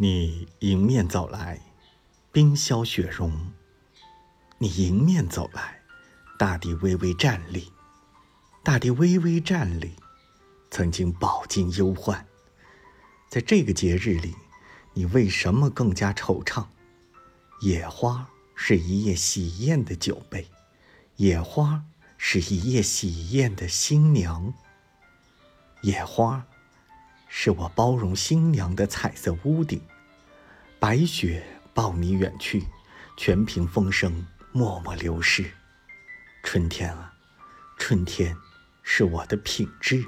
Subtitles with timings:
[0.00, 1.60] 你迎面走来，
[2.30, 3.32] 冰消雪融；
[4.58, 5.80] 你迎面走来，
[6.38, 7.72] 大地微微站立。
[8.62, 9.96] 大地微微站立，
[10.70, 12.24] 曾经饱经忧患。
[13.28, 14.36] 在这个节日里，
[14.94, 16.66] 你为什么更加惆怅？
[17.60, 20.46] 野花是一夜喜宴的酒杯，
[21.16, 21.82] 野花
[22.16, 24.54] 是一夜喜宴的新娘。
[25.82, 26.46] 野花。
[27.28, 29.80] 是我包容新娘的彩色屋顶，
[30.80, 31.44] 白雪
[31.74, 32.64] 抱你远去，
[33.16, 35.50] 全凭风声默默流逝。
[36.42, 37.12] 春天啊，
[37.78, 38.36] 春天，
[38.82, 40.04] 是我的品质。